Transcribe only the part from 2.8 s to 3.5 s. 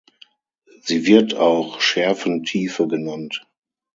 genannt.